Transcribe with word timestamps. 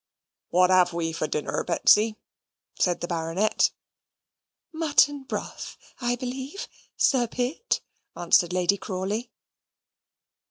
"What 0.49 0.71
have 0.71 0.93
we 0.93 1.11
for 1.13 1.27
dinner, 1.27 1.63
Betsy?" 1.63 2.17
said 2.73 3.01
the 3.01 3.07
Baronet. 3.07 3.69
"Mutton 4.73 5.25
broth, 5.25 5.77
I 5.99 6.15
believe, 6.15 6.67
Sir 6.97 7.27
Pitt," 7.27 7.81
answered 8.15 8.51
Lady 8.51 8.77
Crawley. 8.77 9.29